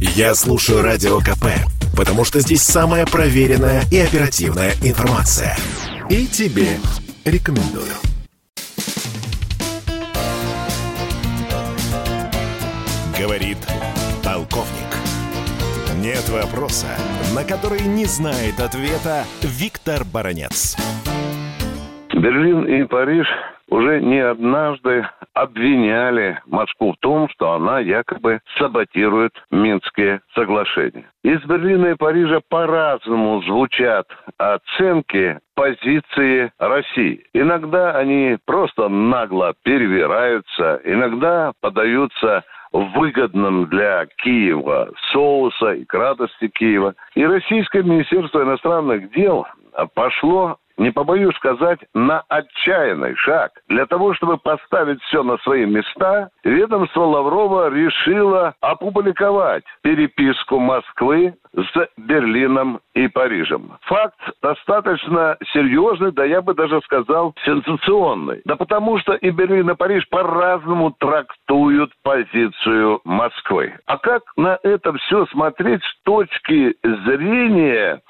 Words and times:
Я 0.00 0.34
слушаю 0.34 0.80
Радио 0.80 1.18
КП, 1.20 1.44
потому 1.94 2.24
что 2.24 2.40
здесь 2.40 2.62
самая 2.62 3.04
проверенная 3.04 3.84
и 3.90 3.98
оперативная 3.98 4.72
информация. 4.82 5.58
И 6.08 6.26
тебе 6.26 6.78
рекомендую. 7.26 7.92
Говорит 13.18 13.58
полковник. 14.24 14.70
Нет 15.98 16.26
вопроса, 16.30 16.86
на 17.34 17.44
который 17.44 17.82
не 17.82 18.06
знает 18.06 18.58
ответа 18.58 19.26
Виктор 19.42 20.06
Баранец. 20.06 20.76
Берлин 22.20 22.64
и 22.64 22.84
Париж 22.84 23.26
уже 23.70 24.00
не 24.02 24.18
однажды 24.18 25.06
обвиняли 25.32 26.38
Москву 26.44 26.92
в 26.92 26.96
том, 26.98 27.30
что 27.30 27.52
она 27.52 27.78
якобы 27.78 28.40
саботирует 28.58 29.32
Минские 29.50 30.20
соглашения. 30.34 31.06
Из 31.24 31.42
Берлина 31.44 31.86
и 31.86 31.94
Парижа 31.94 32.40
по-разному 32.46 33.40
звучат 33.44 34.06
оценки 34.36 35.38
позиции 35.54 36.52
России. 36.58 37.24
Иногда 37.32 37.92
они 37.96 38.36
просто 38.44 38.90
нагло 38.90 39.54
перевираются, 39.62 40.78
иногда 40.84 41.52
подаются 41.62 42.44
выгодным 42.70 43.66
для 43.66 44.04
Киева 44.18 44.90
соуса 45.10 45.72
и 45.72 45.86
кратости 45.86 46.48
Киева. 46.48 46.94
И 47.14 47.24
Российское 47.24 47.82
Министерство 47.82 48.42
иностранных 48.42 49.10
дел 49.12 49.46
пошло 49.94 50.58
не 50.80 50.90
побоюсь 50.90 51.36
сказать, 51.36 51.78
на 51.94 52.22
отчаянный 52.28 53.14
шаг. 53.16 53.52
Для 53.68 53.84
того, 53.84 54.14
чтобы 54.14 54.38
поставить 54.38 55.00
все 55.02 55.22
на 55.22 55.36
свои 55.38 55.66
места, 55.66 56.30
ведомство 56.42 57.02
Лаврова 57.02 57.68
решило 57.68 58.54
опубликовать 58.62 59.64
переписку 59.82 60.58
Москвы 60.58 61.34
с 61.54 61.88
Берлином 61.98 62.80
и 62.94 63.08
Парижем. 63.08 63.72
Факт 63.82 64.18
достаточно 64.42 65.36
серьезный, 65.52 66.12
да 66.12 66.24
я 66.24 66.40
бы 66.40 66.54
даже 66.54 66.80
сказал 66.82 67.34
сенсационный. 67.44 68.40
Да 68.46 68.56
потому 68.56 68.98
что 69.00 69.12
и 69.14 69.30
Берлин, 69.30 69.70
и 69.70 69.74
Париж 69.74 70.08
по-разному 70.08 70.92
трактуют 70.98 71.92
позицию 72.02 73.02
Москвы. 73.04 73.74
А 73.84 73.98
как 73.98 74.22
на 74.36 74.58
это 74.62 74.94
все 74.94 75.26
смотреть 75.26 75.82
с 75.84 76.02
точки 76.04 76.74
зрения, 76.82 78.00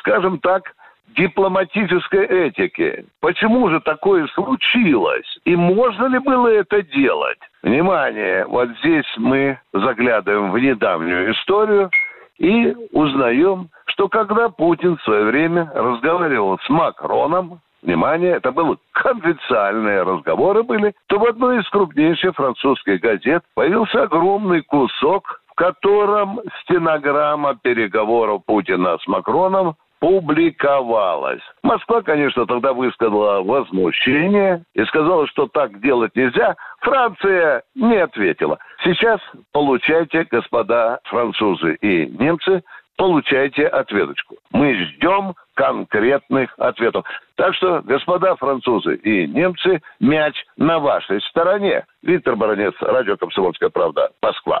скажем 0.00 0.38
так, 0.40 0.74
дипломатической 1.18 2.24
этики. 2.24 3.04
Почему 3.20 3.68
же 3.68 3.80
такое 3.80 4.26
случилось? 4.28 5.26
И 5.44 5.56
можно 5.56 6.06
ли 6.06 6.18
было 6.20 6.46
это 6.48 6.82
делать? 6.82 7.38
Внимание, 7.62 8.46
вот 8.46 8.68
здесь 8.78 9.06
мы 9.16 9.58
заглядываем 9.72 10.52
в 10.52 10.58
недавнюю 10.58 11.32
историю 11.32 11.90
и 12.38 12.74
узнаем, 12.92 13.68
что 13.86 14.08
когда 14.08 14.48
Путин 14.48 14.96
в 14.96 15.02
свое 15.02 15.24
время 15.24 15.70
разговаривал 15.74 16.58
с 16.60 16.68
Макроном, 16.68 17.60
внимание, 17.82 18.36
это 18.36 18.52
были 18.52 18.76
конфиденциальные 18.92 20.02
разговоры 20.02 20.62
были, 20.62 20.94
то 21.08 21.18
в 21.18 21.24
одной 21.24 21.60
из 21.60 21.68
крупнейших 21.68 22.36
французских 22.36 23.00
газет 23.00 23.42
появился 23.54 24.04
огромный 24.04 24.62
кусок, 24.62 25.40
в 25.48 25.54
котором 25.54 26.40
стенограмма 26.62 27.56
переговоров 27.56 28.44
Путина 28.46 28.98
с 28.98 29.06
Макроном 29.08 29.74
публиковалась. 30.00 31.42
Москва, 31.62 32.02
конечно, 32.02 32.46
тогда 32.46 32.72
высказала 32.72 33.42
возмущение 33.42 34.64
и 34.74 34.84
сказала, 34.84 35.26
что 35.26 35.46
так 35.46 35.80
делать 35.80 36.14
нельзя. 36.14 36.56
Франция 36.80 37.62
не 37.74 37.96
ответила. 37.96 38.58
Сейчас 38.84 39.20
получайте, 39.52 40.26
господа 40.30 41.00
французы 41.04 41.74
и 41.80 42.06
немцы, 42.06 42.62
получайте 42.96 43.66
ответочку. 43.66 44.36
Мы 44.52 44.74
ждем 44.74 45.34
конкретных 45.54 46.52
ответов. 46.58 47.04
Так 47.36 47.54
что, 47.54 47.80
господа 47.82 48.36
французы 48.36 48.96
и 48.96 49.26
немцы, 49.26 49.80
мяч 50.00 50.34
на 50.56 50.78
вашей 50.78 51.20
стороне. 51.22 51.84
Виктор 52.02 52.36
Баранец, 52.36 52.74
Радио 52.80 53.16
«Комсомольская 53.16 53.70
правда», 53.70 54.10
Москва. 54.22 54.60